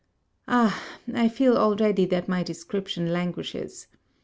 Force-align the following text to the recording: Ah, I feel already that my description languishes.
Ah, 0.47 0.81
I 1.13 1.29
feel 1.29 1.55
already 1.55 2.05
that 2.05 2.27
my 2.27 2.41
description 2.41 3.13
languishes. 3.13 3.85